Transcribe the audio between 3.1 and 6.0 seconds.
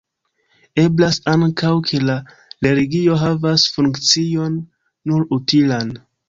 havas funkcion nur utilan.